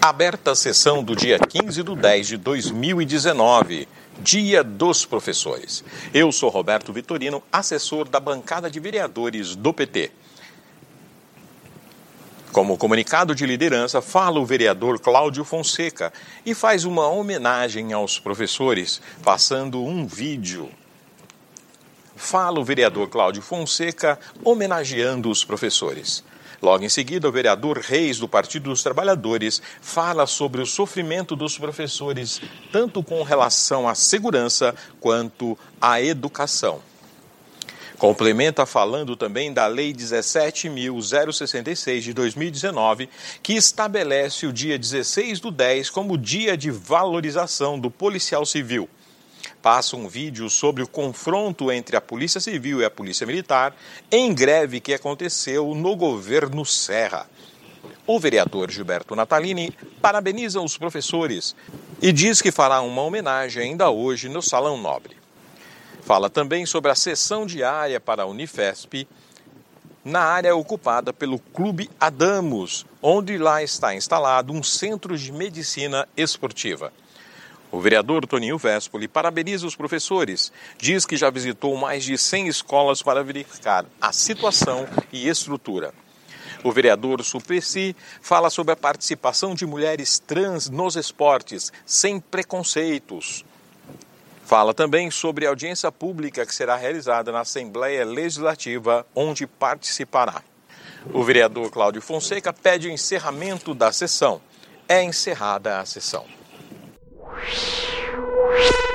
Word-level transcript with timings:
Aberta 0.00 0.52
a 0.52 0.54
sessão 0.54 1.02
do 1.02 1.16
dia 1.16 1.40
15 1.40 1.82
de 1.82 1.96
10 1.96 2.26
de 2.28 2.36
2019, 2.36 3.88
Dia 4.20 4.62
dos 4.62 5.04
Professores. 5.04 5.82
Eu 6.14 6.30
sou 6.30 6.48
Roberto 6.50 6.92
Vitorino, 6.92 7.42
assessor 7.52 8.08
da 8.08 8.20
bancada 8.20 8.70
de 8.70 8.78
vereadores 8.78 9.56
do 9.56 9.72
PT. 9.72 10.12
Como 12.52 12.78
comunicado 12.78 13.34
de 13.34 13.44
liderança, 13.44 14.00
fala 14.00 14.38
o 14.38 14.46
vereador 14.46 15.00
Cláudio 15.00 15.42
Fonseca 15.42 16.12
e 16.46 16.54
faz 16.54 16.84
uma 16.84 17.08
homenagem 17.08 17.92
aos 17.92 18.20
professores, 18.20 19.02
passando 19.24 19.84
um 19.84 20.06
vídeo. 20.06 20.70
Fala 22.14 22.60
o 22.60 22.64
vereador 22.64 23.08
Cláudio 23.08 23.42
Fonseca 23.42 24.16
homenageando 24.44 25.28
os 25.28 25.44
professores. 25.44 26.22
Logo 26.60 26.84
em 26.84 26.88
seguida, 26.88 27.28
o 27.28 27.32
vereador 27.32 27.78
Reis, 27.78 28.18
do 28.18 28.28
Partido 28.28 28.70
dos 28.70 28.82
Trabalhadores, 28.82 29.62
fala 29.80 30.26
sobre 30.26 30.60
o 30.60 30.66
sofrimento 30.66 31.36
dos 31.36 31.56
professores, 31.56 32.40
tanto 32.72 33.00
com 33.00 33.22
relação 33.22 33.88
à 33.88 33.94
segurança 33.94 34.74
quanto 34.98 35.56
à 35.80 36.02
educação. 36.02 36.82
Complementa 37.96 38.66
falando 38.66 39.14
também 39.16 39.52
da 39.52 39.68
Lei 39.68 39.92
17.066 39.92 42.00
de 42.00 42.12
2019, 42.12 43.08
que 43.42 43.54
estabelece 43.54 44.46
o 44.46 44.52
dia 44.52 44.78
16 44.78 45.40
do 45.40 45.50
10 45.50 45.90
como 45.90 46.18
dia 46.18 46.56
de 46.56 46.70
valorização 46.70 47.76
do 47.78 47.90
policial 47.90 48.46
civil 48.46 48.88
passa 49.62 49.96
um 49.96 50.08
vídeo 50.08 50.48
sobre 50.48 50.82
o 50.82 50.88
confronto 50.88 51.70
entre 51.70 51.96
a 51.96 52.00
Polícia 52.00 52.40
Civil 52.40 52.80
e 52.80 52.84
a 52.84 52.90
Polícia 52.90 53.26
Militar 53.26 53.74
em 54.10 54.32
greve 54.34 54.80
que 54.80 54.94
aconteceu 54.94 55.74
no 55.74 55.96
governo 55.96 56.64
Serra. 56.64 57.28
O 58.06 58.18
vereador 58.18 58.70
Gilberto 58.70 59.14
Natalini 59.14 59.70
parabeniza 60.00 60.60
os 60.60 60.78
professores 60.78 61.54
e 62.00 62.12
diz 62.12 62.40
que 62.40 62.50
fará 62.50 62.80
uma 62.80 63.02
homenagem 63.02 63.62
ainda 63.62 63.90
hoje 63.90 64.28
no 64.28 64.40
Salão 64.40 64.78
Nobre. 64.78 65.16
Fala 66.02 66.30
também 66.30 66.64
sobre 66.64 66.90
a 66.90 66.94
sessão 66.94 67.44
diária 67.44 68.00
para 68.00 68.22
a 68.22 68.26
Unifesp 68.26 69.06
na 70.02 70.20
área 70.20 70.56
ocupada 70.56 71.12
pelo 71.12 71.38
Clube 71.38 71.90
Adamos, 72.00 72.86
onde 73.02 73.36
lá 73.36 73.62
está 73.62 73.94
instalado 73.94 74.54
um 74.54 74.62
centro 74.62 75.18
de 75.18 75.30
medicina 75.30 76.08
esportiva. 76.16 76.92
O 77.70 77.80
vereador 77.80 78.26
Toninho 78.26 78.56
Vespoli 78.56 79.06
parabeniza 79.06 79.66
os 79.66 79.76
professores, 79.76 80.50
diz 80.78 81.04
que 81.04 81.18
já 81.18 81.28
visitou 81.28 81.76
mais 81.76 82.02
de 82.02 82.16
100 82.16 82.48
escolas 82.48 83.02
para 83.02 83.22
verificar 83.22 83.84
a 84.00 84.10
situação 84.10 84.88
e 85.12 85.28
estrutura. 85.28 85.92
O 86.64 86.72
vereador 86.72 87.22
Suplicy 87.22 87.94
fala 88.22 88.48
sobre 88.48 88.72
a 88.72 88.76
participação 88.76 89.54
de 89.54 89.66
mulheres 89.66 90.18
trans 90.18 90.70
nos 90.70 90.96
esportes, 90.96 91.70
sem 91.84 92.18
preconceitos. 92.18 93.44
Fala 94.44 94.72
também 94.72 95.10
sobre 95.10 95.44
a 95.44 95.50
audiência 95.50 95.92
pública 95.92 96.46
que 96.46 96.54
será 96.54 96.74
realizada 96.74 97.30
na 97.30 97.40
Assembleia 97.40 98.02
Legislativa, 98.04 99.06
onde 99.14 99.46
participará. 99.46 100.42
O 101.12 101.22
vereador 101.22 101.70
Cláudio 101.70 102.00
Fonseca 102.00 102.50
pede 102.50 102.88
o 102.88 102.90
encerramento 102.90 103.74
da 103.74 103.92
sessão. 103.92 104.40
É 104.88 105.02
encerrada 105.02 105.78
a 105.78 105.84
sessão. 105.84 106.24
you. 108.58 108.87